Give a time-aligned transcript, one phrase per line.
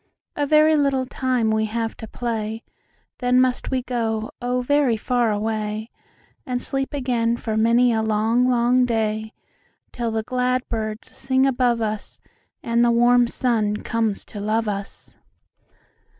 [0.35, 2.63] "A very little time we have to play,
[3.19, 5.91] Then must we go, oh, very far away,
[6.43, 9.31] And sleep again for many a long, long day,
[9.91, 12.19] Till the glad birds sing above us,
[12.63, 15.17] And the warm sun comes to love us.